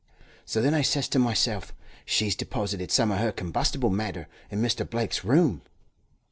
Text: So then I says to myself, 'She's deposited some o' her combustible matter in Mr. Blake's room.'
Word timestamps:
So 0.45 0.63
then 0.63 0.73
I 0.73 0.81
says 0.81 1.07
to 1.09 1.19
myself, 1.19 1.75
'She's 2.05 2.35
deposited 2.35 2.89
some 2.89 3.11
o' 3.11 3.17
her 3.17 3.31
combustible 3.31 3.91
matter 3.91 4.27
in 4.49 4.59
Mr. 4.59 4.83
Blake's 4.89 5.23
room.' 5.23 5.61